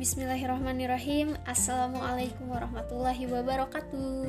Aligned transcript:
Bismillahirrahmanirrahim. 0.00 1.36
Assalamualaikum 1.44 2.48
warahmatullahi 2.48 3.20
wabarakatuh. 3.28 4.24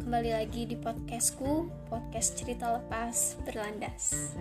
Kembali 0.00 0.32
lagi 0.32 0.64
di 0.64 0.80
podcastku 0.80 1.68
Podcast 1.92 2.40
cerita 2.40 2.72
lepas 2.72 3.36
berlandas. 3.44 4.32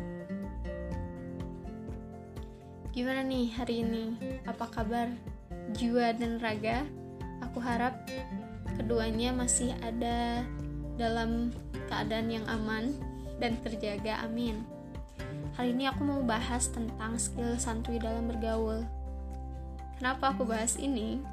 Gimana 2.95 3.27
nih 3.27 3.51
hari 3.59 3.83
ini? 3.83 4.15
Apa 4.47 4.71
kabar? 4.71 5.11
Jiwa 5.75 6.15
dan 6.15 6.39
raga? 6.39 6.87
Aku 7.43 7.59
harap 7.59 7.99
keduanya 8.79 9.35
masih 9.35 9.75
ada 9.83 10.47
dalam 10.95 11.51
keadaan 11.91 12.31
yang 12.31 12.47
aman 12.47 12.95
dan 13.35 13.59
terjaga. 13.67 14.23
Amin. 14.23 14.63
Hari 15.59 15.75
ini 15.75 15.91
aku 15.91 16.07
mau 16.07 16.23
bahas 16.23 16.71
tentang 16.71 17.19
skill 17.19 17.59
santuy 17.59 17.99
dalam 17.99 18.31
bergaul 18.31 19.02
Kenapa 20.03 20.35
aku 20.35 20.43
bahas 20.43 20.75
ini? 20.75 21.23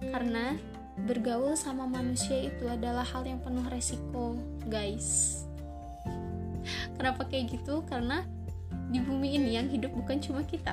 Karena 0.00 0.56
bergaul 1.04 1.52
sama 1.60 1.84
manusia 1.84 2.48
itu 2.48 2.64
adalah 2.64 3.04
hal 3.04 3.20
yang 3.28 3.36
penuh 3.36 3.68
resiko, 3.68 4.32
guys. 4.64 5.44
Kenapa 6.96 7.28
kayak 7.28 7.52
gitu? 7.52 7.84
Karena 7.84 8.24
di 8.88 9.04
bumi 9.04 9.36
ini 9.36 9.60
yang 9.60 9.68
hidup 9.68 9.92
bukan 9.92 10.24
cuma 10.24 10.40
kita. 10.40 10.72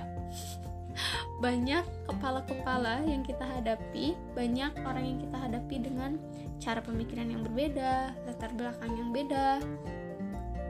Banyak 1.43 1.83
kepala-kepala 2.07 3.03
yang 3.03 3.27
kita 3.27 3.43
hadapi, 3.43 4.15
banyak 4.31 4.71
orang 4.87 5.03
yang 5.03 5.19
kita 5.19 5.35
hadapi 5.35 5.75
dengan 5.83 6.15
cara 6.63 6.79
pemikiran 6.79 7.35
yang 7.35 7.43
berbeda, 7.43 8.15
latar 8.31 8.55
belakang 8.55 8.95
yang 8.95 9.11
beda, 9.11 9.59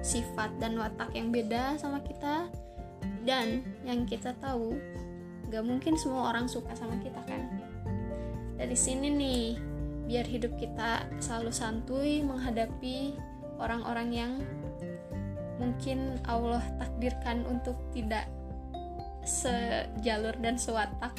sifat 0.02 0.50
dan 0.58 0.82
watak 0.82 1.14
yang 1.14 1.30
beda 1.30 1.78
sama 1.78 2.02
kita, 2.02 2.50
dan 3.22 3.62
yang 3.86 4.10
kita 4.10 4.34
tahu 4.42 4.74
gak 5.56 5.64
mungkin 5.64 5.96
semua 5.96 6.36
orang 6.36 6.52
suka 6.52 6.76
sama 6.76 7.00
kita 7.00 7.24
kan? 7.24 7.48
Dari 8.60 8.76
sini 8.76 9.08
nih 9.08 9.44
biar 10.04 10.28
hidup 10.28 10.60
kita 10.60 11.08
selalu 11.24 11.52
santuy 11.56 12.20
menghadapi 12.28 13.16
orang-orang 13.56 14.10
yang 14.12 14.32
mungkin 15.56 16.20
Allah 16.28 16.62
takdirkan 16.76 17.48
untuk 17.48 17.80
tidak 17.96 18.28
sejalur 19.24 20.36
dan 20.44 20.60
sewatak. 20.60 21.16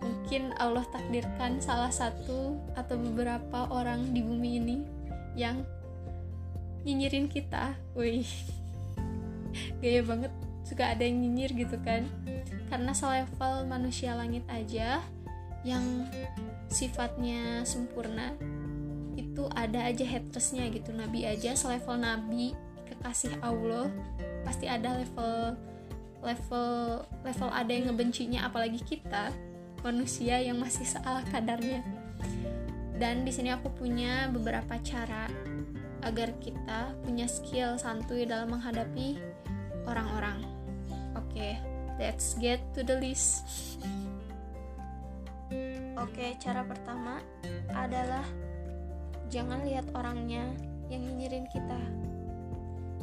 Mungkin 0.00 0.56
Allah 0.56 0.84
takdirkan 0.88 1.60
salah 1.60 1.92
satu 1.92 2.56
atau 2.80 2.96
beberapa 2.96 3.68
orang 3.68 4.16
di 4.16 4.24
bumi 4.24 4.50
ini 4.56 4.76
yang 5.36 5.60
nyinyirin 6.88 7.28
kita. 7.28 7.76
Wih 7.92 8.24
gaya 9.84 10.00
banget 10.00 10.32
suka 10.64 10.96
ada 10.96 11.04
yang 11.04 11.20
nyinyir 11.20 11.52
gitu 11.52 11.76
kan 11.84 12.08
karena 12.74 12.90
selevel 12.90 13.70
manusia 13.70 14.18
langit 14.18 14.42
aja 14.50 14.98
yang 15.62 16.10
sifatnya 16.66 17.62
sempurna 17.62 18.34
itu 19.14 19.46
ada 19.54 19.86
aja 19.86 20.02
hatersnya 20.02 20.66
gitu. 20.74 20.90
Nabi 20.90 21.22
aja 21.22 21.54
selevel 21.54 22.02
nabi 22.02 22.50
kekasih 22.90 23.38
Allah 23.46 23.94
pasti 24.42 24.66
ada 24.66 24.90
level 24.98 25.54
level 26.18 27.06
level 27.22 27.50
ada 27.54 27.70
yang 27.70 27.94
ngebencinya. 27.94 28.50
Apalagi 28.50 28.82
kita 28.82 29.30
manusia 29.86 30.42
yang 30.42 30.58
masih 30.58 30.82
salah 30.82 31.22
kadarnya. 31.30 31.78
Dan 32.98 33.22
di 33.22 33.30
sini 33.30 33.54
aku 33.54 33.70
punya 33.70 34.26
beberapa 34.34 34.82
cara 34.82 35.30
agar 36.02 36.34
kita 36.42 36.90
punya 37.06 37.30
skill 37.30 37.78
santuy 37.78 38.26
dalam 38.26 38.50
menghadapi 38.50 39.14
orang-orang. 39.86 40.42
Oke. 41.14 41.38
okay. 41.38 41.73
Let's 41.94 42.34
get 42.42 42.58
to 42.74 42.82
the 42.82 42.98
list. 42.98 43.46
Oke, 45.94 46.34
cara 46.42 46.66
pertama 46.66 47.22
adalah 47.70 48.26
jangan 49.30 49.62
lihat 49.62 49.86
orangnya 49.94 50.42
yang 50.90 51.06
nyinyirin 51.06 51.46
kita. 51.54 51.78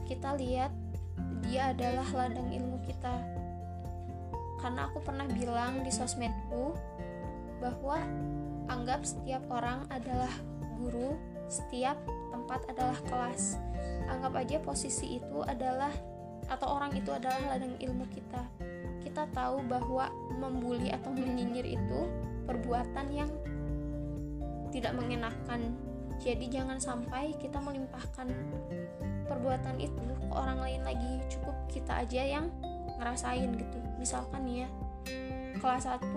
Kita 0.03 0.35
lihat 0.35 0.75
dia 1.39 1.71
adalah 1.71 2.03
ladang 2.11 2.51
ilmu 2.51 2.83
kita. 2.83 3.15
Karena 4.59 4.91
aku 4.91 4.99
pernah 4.99 5.23
bilang 5.31 5.87
di 5.87 5.91
sosmedku 5.91 6.75
bahwa 7.63 7.95
anggap 8.67 9.07
setiap 9.07 9.47
orang 9.47 9.87
adalah 9.87 10.35
guru, 10.83 11.15
setiap 11.47 11.95
tempat 12.35 12.67
adalah 12.67 12.99
kelas. 13.07 13.55
Anggap 14.11 14.35
aja 14.35 14.59
posisi 14.59 15.15
itu 15.15 15.39
adalah 15.47 15.95
atau 16.51 16.75
orang 16.75 16.91
itu 16.91 17.07
adalah 17.15 17.55
ladang 17.55 17.79
ilmu 17.79 18.03
kita 18.11 18.43
kita 19.11 19.27
tahu 19.35 19.59
bahwa 19.67 20.07
membuli 20.39 20.87
atau 20.87 21.11
menyinyir 21.11 21.75
itu 21.75 21.99
perbuatan 22.47 23.11
yang 23.11 23.27
tidak 24.71 24.95
mengenakan. 24.95 25.75
Jadi 26.23 26.47
jangan 26.47 26.79
sampai 26.79 27.35
kita 27.35 27.59
melimpahkan 27.59 28.31
perbuatan 29.27 29.75
itu 29.83 29.99
ke 29.99 30.31
orang 30.31 30.63
lain 30.63 30.81
lagi. 30.87 31.19
Cukup 31.27 31.51
kita 31.67 32.07
aja 32.07 32.23
yang 32.23 32.47
ngerasain 33.03 33.51
gitu. 33.51 33.77
Misalkan 33.99 34.47
ya, 34.47 34.71
kelas 35.59 35.91
1 35.91 36.07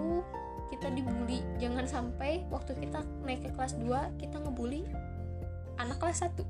kita 0.70 0.86
dibully. 0.94 1.42
Jangan 1.58 1.90
sampai 1.90 2.46
waktu 2.46 2.78
kita 2.78 3.02
naik 3.26 3.42
ke 3.42 3.50
kelas 3.58 3.74
2 3.74 4.22
kita 4.22 4.38
ngebully 4.38 4.86
anak 5.82 5.98
kelas 5.98 6.30
1. 6.30 6.46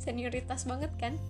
Senioritas 0.00 0.64
banget 0.64 0.88
kan? 0.96 1.20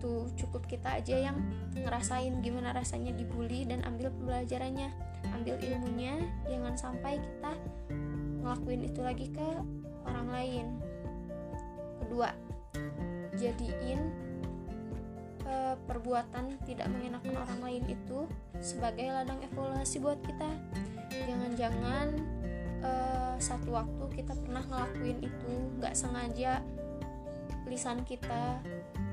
Gitu. 0.00 0.32
Cukup 0.40 0.64
kita 0.64 0.96
aja 0.96 1.28
yang 1.28 1.36
ngerasain 1.76 2.40
gimana 2.40 2.72
rasanya 2.72 3.12
dibully 3.12 3.68
dan 3.68 3.84
ambil 3.84 4.08
pembelajarannya. 4.16 4.88
Ambil 5.36 5.60
ilmunya 5.60 6.16
jangan 6.48 6.74
sampai 6.80 7.20
kita 7.20 7.52
ngelakuin 8.40 8.88
itu 8.88 9.00
lagi 9.04 9.28
ke 9.28 9.48
orang 10.08 10.28
lain. 10.32 10.66
Kedua 12.00 12.32
jadiin 13.36 14.00
e, 15.44 15.54
perbuatan 15.84 16.56
tidak 16.64 16.88
mengenakan 16.88 17.36
orang 17.36 17.60
lain 17.60 17.84
itu 17.92 18.24
sebagai 18.64 19.12
ladang 19.12 19.44
evaluasi 19.44 20.00
buat 20.00 20.16
kita. 20.24 20.48
Jangan-jangan 21.28 22.08
e, 22.80 22.92
satu 23.36 23.76
waktu 23.76 24.24
kita 24.24 24.32
pernah 24.32 24.64
ngelakuin 24.64 25.20
itu 25.20 25.52
nggak 25.76 25.92
sengaja 25.92 26.64
lisan 27.68 28.02
kita 28.02 28.58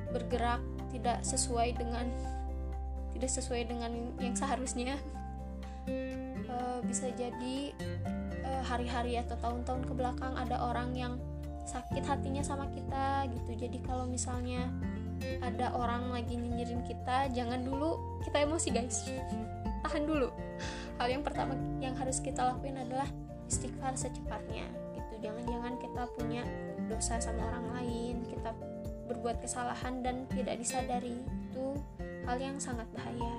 bergerak 0.09 0.63
tidak 0.91 1.23
sesuai 1.23 1.75
dengan 1.77 2.05
tidak 3.17 3.31
sesuai 3.33 3.61
dengan 3.65 3.91
yang 4.21 4.35
seharusnya. 4.37 4.95
Uh, 6.47 6.79
bisa 6.85 7.11
jadi 7.15 7.75
uh, 8.43 8.63
hari-hari 8.63 9.19
atau 9.19 9.35
tahun-tahun 9.39 9.83
ke 9.87 9.93
belakang 9.93 10.33
ada 10.35 10.57
orang 10.63 10.95
yang 10.95 11.13
sakit 11.67 12.03
hatinya 12.07 12.43
sama 12.45 12.71
kita 12.71 13.27
gitu. 13.31 13.67
Jadi 13.67 13.83
kalau 13.83 14.07
misalnya 14.07 14.71
ada 15.43 15.73
orang 15.73 16.13
lagi 16.13 16.37
nyinyirin 16.37 16.85
kita 16.85 17.27
jangan 17.33 17.65
dulu 17.65 18.21
kita 18.23 18.47
emosi 18.47 18.69
guys. 18.71 19.07
Tahan 19.83 20.03
dulu. 20.07 20.31
Hal 20.97 21.07
yang 21.11 21.23
pertama 21.23 21.53
yang 21.83 21.93
harus 21.99 22.23
kita 22.23 22.41
lakuin 22.55 22.79
adalah 22.79 23.07
istighfar 23.47 23.95
secepatnya 23.95 24.65
gitu. 24.95 25.13
Jangan-jangan 25.27 25.73
kita 25.79 26.03
punya 26.15 26.43
dosa 26.87 27.19
sama 27.19 27.43
orang 27.51 27.65
lain 27.75 28.15
kita 28.23 28.55
berbuat 29.27 29.43
kesalahan 29.43 29.99
dan 30.07 30.23
tidak 30.31 30.55
disadari 30.55 31.19
itu 31.19 31.75
hal 32.23 32.39
yang 32.39 32.55
sangat 32.63 32.87
bahaya. 32.95 33.35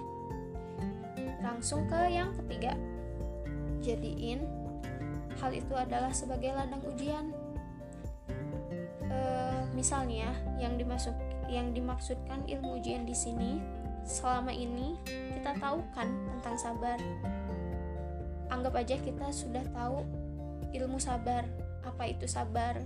Langsung 1.41 1.88
ke 1.88 2.12
yang 2.12 2.28
ketiga. 2.37 2.76
Jadiin 3.81 4.44
hal 5.41 5.49
itu 5.56 5.72
adalah 5.72 6.12
sebagai 6.12 6.53
ladang 6.53 6.84
ujian. 6.93 7.32
E, 9.00 9.19
misalnya 9.72 10.28
yang 10.60 10.76
dimasuk 10.76 11.16
yang 11.49 11.72
dimaksudkan 11.72 12.44
ilmu 12.44 12.84
ujian 12.84 13.09
di 13.09 13.16
sini 13.16 13.56
selama 14.05 14.52
ini 14.52 14.93
kita 15.08 15.56
tahu 15.56 15.81
kan 15.96 16.12
tentang 16.37 16.56
sabar. 16.61 17.00
Anggap 18.52 18.76
aja 18.76 19.00
kita 19.00 19.32
sudah 19.32 19.64
tahu 19.73 20.05
ilmu 20.76 21.00
sabar. 21.00 21.49
Apa 21.81 22.12
itu 22.12 22.29
sabar 22.29 22.76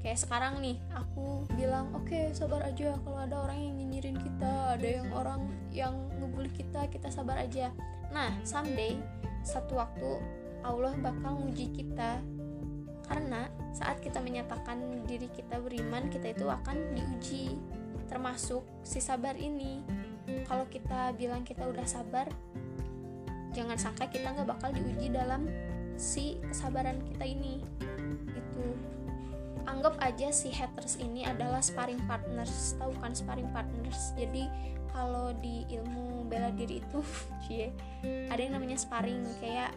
kayak 0.00 0.18
sekarang 0.18 0.64
nih 0.64 0.80
aku 0.96 1.44
bilang 1.56 1.92
oke 1.92 2.08
okay, 2.08 2.32
sabar 2.32 2.64
aja 2.64 2.96
kalau 3.04 3.20
ada 3.20 3.36
orang 3.44 3.58
yang 3.60 3.74
nyinyirin 3.76 4.16
kita 4.16 4.80
ada 4.80 4.88
yang 4.88 5.08
orang 5.12 5.40
yang 5.70 5.94
ngebully 6.18 6.50
kita 6.52 6.88
kita 6.88 7.12
sabar 7.12 7.36
aja. 7.40 7.68
Nah 8.10 8.32
someday 8.42 8.96
satu 9.44 9.76
waktu 9.76 10.20
Allah 10.64 10.96
bakal 11.00 11.40
nguji 11.44 11.72
kita. 11.72 12.20
Karena 13.10 13.50
saat 13.74 13.98
kita 13.98 14.22
menyatakan 14.22 15.02
diri 15.02 15.26
kita 15.34 15.58
beriman 15.58 16.06
kita 16.08 16.30
itu 16.30 16.46
akan 16.46 16.94
diuji. 16.94 17.58
Termasuk 18.06 18.62
si 18.86 19.02
sabar 19.02 19.34
ini. 19.34 19.82
Kalau 20.46 20.66
kita 20.70 21.10
bilang 21.18 21.42
kita 21.42 21.66
udah 21.66 21.86
sabar 21.86 22.30
jangan 23.50 23.74
sangka 23.74 24.06
kita 24.06 24.30
nggak 24.30 24.46
bakal 24.46 24.70
diuji 24.70 25.10
dalam 25.10 25.50
si 25.98 26.38
kesabaran 26.46 27.02
kita 27.10 27.24
ini. 27.26 27.60
Itu 28.30 28.64
anggap 29.80 29.96
aja 30.04 30.28
si 30.28 30.52
haters 30.52 31.00
ini 31.00 31.24
adalah 31.24 31.64
sparring 31.64 32.04
partners. 32.04 32.76
Tahu 32.76 32.92
kan 33.00 33.16
sparring 33.16 33.48
partners? 33.48 34.12
Jadi 34.12 34.44
kalau 34.92 35.32
di 35.40 35.64
ilmu 35.72 36.28
bela 36.28 36.52
diri 36.52 36.84
itu 36.84 37.00
cie 37.48 37.72
ada 38.28 38.36
yang 38.36 38.60
namanya 38.60 38.76
sparring 38.76 39.24
kayak 39.40 39.72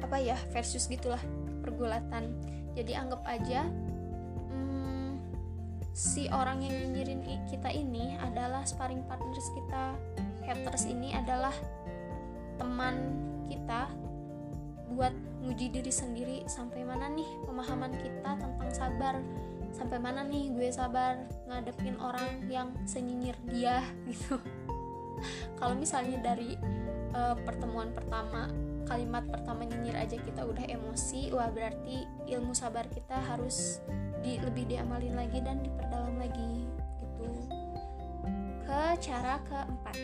apa 0.00 0.16
ya 0.16 0.40
versus 0.56 0.88
gitulah 0.88 1.20
pergulatan. 1.60 2.32
Jadi 2.72 2.96
anggap 2.96 3.20
aja 3.28 3.68
hmm, 4.48 5.20
si 5.92 6.32
orang 6.32 6.64
yang 6.64 6.72
nyinyirin 6.72 7.20
kita 7.52 7.68
ini 7.68 8.16
adalah 8.16 8.64
sparring 8.64 9.04
partners 9.04 9.44
kita. 9.52 9.92
Haters 10.48 10.88
ini 10.88 11.12
adalah 11.12 11.52
teman 12.56 12.96
kita 13.52 13.92
buat 14.96 15.12
nguji 15.42 15.74
diri 15.74 15.92
sendiri 15.92 16.38
sampai 16.46 16.86
mana 16.86 17.10
nih 17.10 17.26
pemahaman 17.42 17.92
kita 17.98 18.38
tentang 18.38 18.70
sabar. 18.70 19.18
Sampai 19.74 19.98
mana 19.98 20.22
nih 20.22 20.54
gue 20.54 20.68
sabar 20.70 21.18
ngadepin 21.50 21.98
orang 21.98 22.46
yang 22.46 22.70
senyinyir 22.86 23.34
dia 23.50 23.82
gitu. 24.10 24.38
Kalau 25.58 25.74
misalnya 25.74 26.18
dari 26.22 26.54
uh, 27.14 27.34
pertemuan 27.42 27.90
pertama 27.90 28.50
kalimat 28.86 29.22
pertama 29.30 29.62
nyinyir 29.62 29.94
aja 29.94 30.18
kita 30.18 30.42
udah 30.42 30.66
emosi 30.66 31.30
wah 31.30 31.48
berarti 31.48 32.02
ilmu 32.26 32.50
sabar 32.52 32.82
kita 32.90 33.14
harus 33.14 33.78
di, 34.20 34.42
lebih 34.42 34.66
diamalin 34.66 35.14
lagi 35.14 35.38
dan 35.42 35.62
diperdalam 35.62 36.18
lagi 36.18 36.66
gitu. 37.02 37.30
Ke 38.66 38.98
cara 38.98 39.38
keempat. 39.46 39.96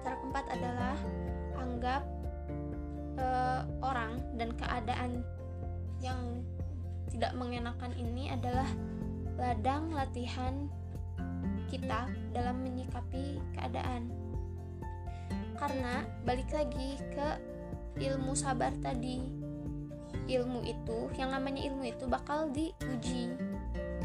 Cara 0.00 0.14
keempat 0.18 0.46
adalah 0.54 0.96
anggap 1.58 2.02
orang 3.20 3.79
dan 4.40 4.56
keadaan 4.56 5.20
yang 6.00 6.40
tidak 7.12 7.36
mengenakan 7.36 7.92
ini 8.00 8.32
adalah 8.32 8.64
ladang 9.36 9.92
latihan 9.92 10.64
kita 11.68 12.08
dalam 12.32 12.64
menyikapi 12.64 13.36
keadaan. 13.52 14.08
Karena 15.60 16.08
balik 16.24 16.48
lagi 16.56 16.96
ke 17.12 17.28
ilmu 18.00 18.32
sabar 18.32 18.72
tadi. 18.80 19.20
Ilmu 20.30 20.62
itu, 20.62 20.98
yang 21.18 21.36
namanya 21.36 21.68
ilmu 21.68 21.84
itu 21.84 22.08
bakal 22.08 22.48
diuji. 22.54 23.34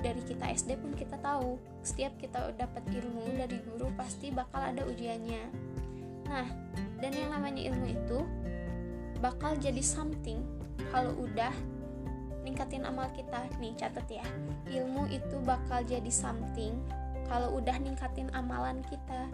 Dari 0.03 0.21
kita 0.25 0.51
SD 0.51 0.77
pun 0.77 0.93
kita 0.93 1.17
tahu, 1.21 1.57
setiap 1.81 2.13
kita 2.19 2.53
dapat 2.53 2.83
ilmu 2.91 3.39
dari 3.39 3.57
guru 3.61 3.89
pasti 3.95 4.29
bakal 4.29 4.61
ada 4.61 4.85
ujiannya. 4.85 5.43
Nah, 6.29 6.47
dan 6.99 7.13
yang 7.13 7.29
namanya 7.33 7.61
ilmu 7.73 7.87
itu 7.93 8.19
bakal 9.25 9.57
jadi 9.57 9.81
something. 9.81 10.45
Kalau 10.93 11.17
udah 11.17 11.49
ningkatin 12.45 12.85
amal 12.85 13.09
kita. 13.17 13.49
Nih 13.57 13.73
catat 13.73 14.05
ya. 14.05 14.25
Ilmu 14.69 15.09
itu 15.09 15.41
bakal 15.41 15.81
jadi 15.81 16.11
something 16.13 16.77
kalau 17.25 17.57
udah 17.57 17.73
ningkatin 17.81 18.29
amalan 18.37 18.85
kita. 18.85 19.25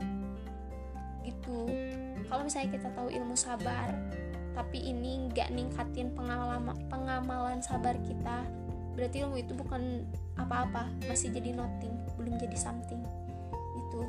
Gitu. 1.28 1.68
Kalau 2.32 2.48
misalnya 2.48 2.80
kita 2.80 2.88
tahu 2.96 3.12
ilmu 3.12 3.36
sabar 3.36 3.92
tapi 4.52 4.84
ini 4.84 5.32
nggak 5.32 5.48
ningkatin 5.56 6.12
pengalaman 6.12 6.76
pengamalan 6.92 7.64
sabar 7.64 7.96
kita 8.04 8.44
berarti 8.92 9.24
ilmu 9.24 9.40
itu 9.40 9.52
bukan 9.56 10.08
apa-apa. 10.40 10.88
Masih 11.12 11.36
jadi 11.36 11.52
nothing. 11.52 11.92
Belum 12.16 12.40
jadi 12.40 12.56
something. 12.56 13.04
Itu 13.76 14.08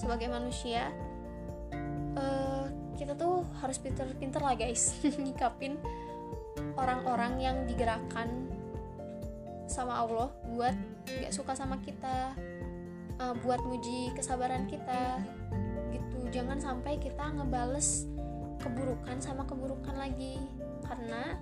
sebagai 0.00 0.32
manusia 0.32 0.88
uh, 2.16 2.64
kita 2.98 3.14
tuh 3.14 3.46
harus 3.62 3.78
pinter-pinter 3.78 4.42
lah 4.42 4.58
guys. 4.58 4.98
Nyikapin 5.24 5.78
orang-orang 6.74 7.38
yang 7.38 7.56
digerakkan 7.70 8.50
sama 9.70 10.02
Allah 10.02 10.28
buat 10.50 10.74
gak 11.06 11.30
suka 11.30 11.54
sama 11.54 11.78
kita 11.78 12.34
uh, 13.22 13.34
buat 13.46 13.62
nguji 13.62 14.18
kesabaran 14.18 14.66
kita 14.66 15.22
gitu. 15.94 16.18
Jangan 16.34 16.58
sampai 16.58 16.98
kita 16.98 17.30
ngebales 17.38 18.10
keburukan 18.58 19.22
sama 19.22 19.46
keburukan 19.46 19.94
lagi. 19.94 20.42
Karena 20.82 21.38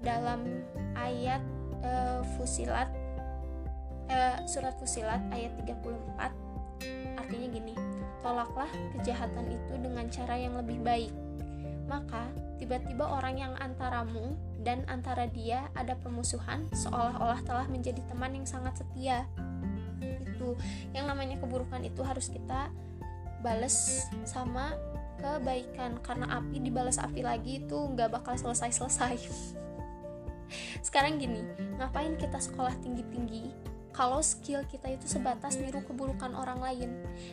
dalam 0.00 0.64
ayat 0.96 1.44
uh, 1.84 2.24
Fusilat 2.40 2.88
uh, 4.08 4.38
surat 4.48 4.72
Fusilat 4.80 5.20
ayat 5.34 5.52
34 5.64 6.46
artinya 7.16 7.48
gini 7.50 7.74
tolaklah 8.26 8.66
kejahatan 8.98 9.54
itu 9.54 9.72
dengan 9.78 10.10
cara 10.10 10.34
yang 10.34 10.58
lebih 10.58 10.82
baik. 10.82 11.14
Maka 11.86 12.26
tiba-tiba 12.58 13.06
orang 13.06 13.38
yang 13.38 13.54
antaramu 13.62 14.34
dan 14.66 14.82
antara 14.90 15.30
dia 15.30 15.70
ada 15.78 15.94
permusuhan 15.94 16.66
seolah-olah 16.74 17.38
telah 17.46 17.70
menjadi 17.70 18.02
teman 18.10 18.34
yang 18.34 18.42
sangat 18.42 18.82
setia. 18.82 19.30
Itu 20.02 20.58
yang 20.90 21.06
namanya 21.06 21.38
keburukan 21.38 21.86
itu 21.86 22.02
harus 22.02 22.26
kita 22.26 22.74
bales 23.46 24.02
sama 24.26 24.74
kebaikan. 25.22 26.02
Karena 26.02 26.42
api 26.42 26.58
dibalas 26.58 26.98
api 26.98 27.22
lagi 27.22 27.62
itu 27.62 27.78
nggak 27.78 28.10
bakal 28.10 28.34
selesai-selesai. 28.34 29.22
Sekarang 30.86 31.22
gini 31.22 31.46
ngapain 31.78 32.18
kita 32.18 32.42
sekolah 32.42 32.74
tinggi-tinggi 32.82 33.75
kalau 33.96 34.20
skill 34.20 34.60
kita 34.68 34.92
itu 34.92 35.08
sebatas 35.08 35.56
niru 35.56 35.80
keburukan 35.80 36.36
orang 36.36 36.60
lain. 36.60 36.90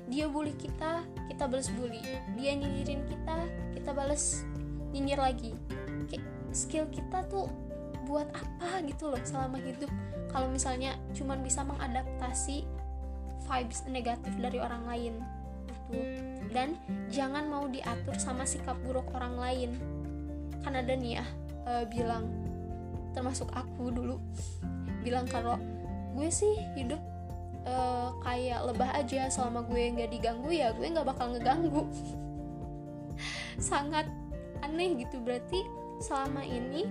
Dia 0.07 0.31
bully 0.31 0.55
kita 0.55 1.03
kita 1.27 1.43
balas 1.51 1.67
bully. 1.75 1.99
Dia 2.39 2.55
nyinyirin 2.55 3.03
kita 3.03 3.35
kita 3.75 3.91
balas 3.91 4.47
nyinyir 4.95 5.19
lagi. 5.19 5.51
Skill 6.55 6.87
kita 6.87 7.27
tuh 7.27 7.51
buat 8.07 8.31
apa 8.31 8.79
gitu 8.87 9.11
loh 9.11 9.19
selama 9.27 9.59
hidup? 9.59 9.91
Kalau 10.31 10.47
misalnya 10.47 10.95
cuman 11.11 11.43
bisa 11.43 11.67
mengadaptasi 11.67 12.63
vibes 13.43 13.83
negatif 13.91 14.31
dari 14.39 14.63
orang 14.63 14.87
lain 14.87 15.13
gitu. 15.67 15.99
Dan 16.55 16.79
jangan 17.11 17.51
mau 17.51 17.67
diatur 17.67 18.15
sama 18.15 18.47
sikap 18.47 18.79
buruk 18.87 19.11
orang 19.11 19.35
lain. 19.35 19.71
Kan 20.63 20.79
ada 20.79 20.95
nih 20.95 21.19
ya 21.19 21.25
uh, 21.67 21.83
bilang 21.91 22.31
termasuk 23.11 23.51
aku 23.51 23.91
dulu 23.91 24.15
bilang 25.03 25.27
kalau 25.27 25.59
gue 26.13 26.29
sih 26.29 26.53
hidup 26.77 27.01
uh, 27.65 28.13
kayak 28.23 28.61
lebah 28.69 28.89
aja. 28.95 29.27
Selama 29.29 29.65
gue 29.67 29.81
nggak 29.93 30.09
diganggu 30.13 30.49
ya 30.53 30.71
gue 30.73 30.85
nggak 30.85 31.07
bakal 31.07 31.33
ngeganggu. 31.33 31.83
Sangat 33.69 34.07
aneh 34.61 34.97
gitu. 35.01 35.19
Berarti 35.19 35.61
selama 36.01 36.45
ini 36.45 36.87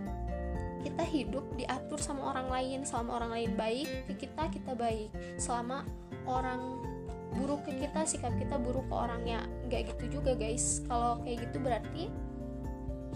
kita 0.82 1.06
hidup 1.06 1.46
diatur 1.54 1.98
sama 2.02 2.34
orang 2.34 2.48
lain. 2.50 2.78
Selama 2.82 3.22
orang 3.22 3.30
lain 3.38 3.50
baik 3.54 3.88
ke 4.10 4.26
kita 4.26 4.50
kita 4.50 4.72
baik. 4.74 5.10
Selama 5.38 5.86
orang 6.26 6.82
buruk 7.32 7.64
ke 7.64 7.72
kita 7.80 8.04
sikap 8.04 8.34
kita 8.36 8.58
buruk 8.58 8.84
ke 8.90 8.94
orangnya. 8.94 9.46
Nggak 9.70 9.94
gitu 9.96 10.20
juga 10.20 10.34
guys. 10.34 10.82
Kalau 10.90 11.22
kayak 11.22 11.48
gitu 11.48 11.56
berarti 11.62 12.04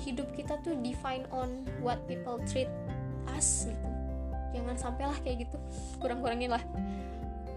hidup 0.05 0.29
kita 0.37 0.61
tuh 0.61 0.77
define 0.85 1.25
on 1.33 1.65
what 1.81 1.97
people 2.05 2.37
treat 2.45 2.69
us 3.33 3.65
gitu 3.65 3.96
jangan 4.57 4.77
sampailah 4.81 5.19
kayak 5.21 5.45
gitu. 5.45 5.57
Kurang-kurangin 6.01 6.57
lah. 6.57 6.65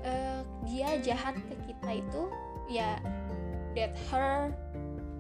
Uh, 0.04 0.44
dia 0.68 0.96
jahat 1.00 1.36
ke 1.36 1.56
kita 1.68 1.90
itu 2.00 2.22
ya 2.72 3.00
that 3.76 3.92
her 4.12 4.52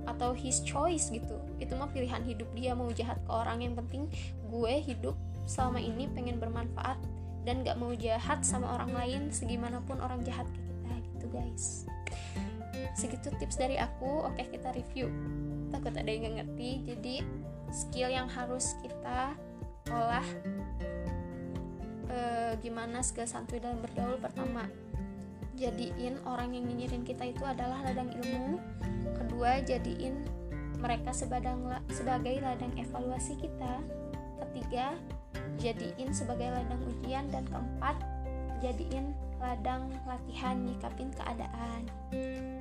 atau 0.07 0.36
his 0.36 0.59
choice 0.65 1.07
gitu. 1.13 1.39
Itu 1.62 1.75
mah 1.79 1.89
pilihan 1.91 2.21
hidup 2.25 2.50
dia. 2.57 2.75
Mau 2.75 2.91
jahat 2.91 3.21
ke 3.24 3.31
orang 3.31 3.63
yang 3.63 3.74
penting 3.77 4.12
gue 4.50 4.74
hidup 4.81 5.15
selama 5.50 5.81
ini 5.81 6.05
pengen 6.13 6.38
bermanfaat 6.38 6.98
dan 7.48 7.65
gak 7.65 7.79
mau 7.79 7.95
jahat 7.95 8.43
sama 8.45 8.77
orang 8.77 8.91
lain 8.93 9.21
segimanapun 9.33 9.98
orang 10.03 10.21
jahat 10.21 10.45
ke 10.51 10.59
kita 10.59 10.93
gitu 11.15 11.25
guys. 11.33 11.65
Segitu 12.95 13.29
tips 13.38 13.57
dari 13.57 13.77
aku. 13.79 14.27
Oke 14.27 14.45
kita 14.50 14.74
review. 14.75 15.09
Takut 15.69 15.93
ada 15.93 16.09
yang 16.09 16.29
gak 16.29 16.36
ngerti. 16.45 16.71
Jadi 16.89 17.15
skill 17.69 18.09
yang 18.09 18.25
harus 18.29 18.74
kita 18.81 19.38
olah 19.89 20.25
e, 22.19 22.23
gimana 22.59 22.99
skill 22.99 23.25
santuy 23.25 23.63
dalam 23.63 23.79
bergaul 23.79 24.19
pertama. 24.19 24.67
Jadiin 25.55 26.19
orang 26.23 26.55
yang 26.55 26.67
nyinyirin 26.67 27.03
kita 27.03 27.27
itu 27.27 27.43
adalah 27.43 27.83
ladang 27.83 28.11
ilmu. 28.15 28.59
Kedua 29.15 29.59
jadiin 29.63 30.23
mereka 30.79 31.11
sebadang, 31.11 31.67
sebagai 31.91 32.39
ladang 32.39 32.71
evaluasi 32.79 33.35
kita. 33.39 33.83
Ketiga 34.39 34.95
jadiin 35.59 36.15
sebagai 36.15 36.47
ladang 36.47 36.79
ujian. 36.88 37.27
Dan 37.27 37.43
keempat 37.51 37.99
jadiin 38.63 39.11
ladang 39.39 39.91
latihan 40.07 40.63
nyikapin 40.63 41.11
keadaan. 41.15 41.91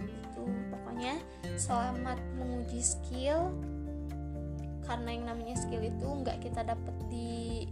Itu 0.06 0.42
pokoknya 0.74 1.22
selamat 1.54 2.18
menguji 2.34 2.82
skill. 2.82 3.54
Karena 4.82 5.14
yang 5.14 5.24
namanya 5.30 5.54
skill 5.54 5.84
itu 5.86 6.06
nggak 6.06 6.42
kita 6.42 6.66
dapat 6.66 6.96
di 7.12 7.68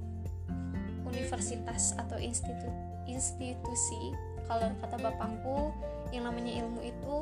universitas 1.17 1.97
atau 1.97 2.21
institut 2.21 2.73
institusi 3.09 4.13
kalau 4.45 4.71
kata 4.85 5.01
bapakku 5.01 5.73
yang 6.15 6.29
namanya 6.29 6.63
ilmu 6.63 6.81
itu 6.85 7.17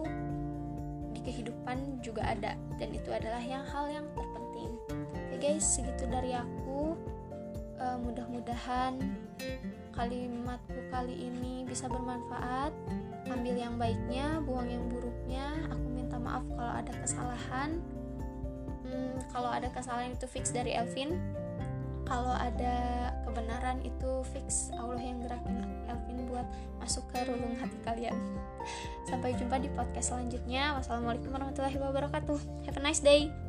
kehidupan 1.25 2.05
juga 2.05 2.37
ada 2.37 2.53
dan 2.77 2.89
itu 2.93 3.09
adalah 3.09 3.41
yang 3.41 3.65
hal 3.65 3.89
yang 3.89 4.07
terpenting. 4.13 4.77
Oke 5.33 5.37
guys 5.41 5.65
segitu 5.65 6.05
dari 6.07 6.37
aku. 6.37 6.95
Uh, 7.75 7.99
mudah-mudahan 8.07 9.03
kalimatku 9.97 10.79
kali 10.93 11.33
ini 11.33 11.65
bisa 11.65 11.89
bermanfaat. 11.89 12.71
Ambil 13.33 13.57
yang 13.57 13.81
baiknya 13.81 14.39
buang 14.45 14.69
yang 14.69 14.85
buruknya. 14.87 15.49
Aku 15.73 15.87
minta 15.91 16.21
maaf 16.21 16.45
kalau 16.55 16.73
ada 16.77 16.93
kesalahan. 17.03 17.81
Hmm, 18.85 19.17
kalau 19.33 19.49
ada 19.49 19.73
kesalahan 19.73 20.13
itu 20.13 20.29
fix 20.29 20.53
dari 20.53 20.77
Elvin 20.77 21.17
kalau 22.05 22.33
ada 22.37 23.11
kebenaran 23.29 23.81
itu 23.85 24.25
fix. 24.33 24.73
Allah 24.77 25.01
yang 25.01 25.21
gerakin 25.25 25.65
Elvin 25.89 26.19
buat 26.31 26.47
masuk 26.81 27.05
ke 27.13 27.25
relung 27.29 27.57
hati 27.59 27.77
kalian. 27.85 28.17
Sampai 29.09 29.37
jumpa 29.37 29.61
di 29.61 29.69
podcast 29.73 30.15
selanjutnya. 30.15 30.77
Wassalamualaikum 30.81 31.33
warahmatullahi 31.33 31.77
wabarakatuh. 31.77 32.39
Have 32.69 32.79
a 32.79 32.83
nice 32.85 33.01
day 33.01 33.44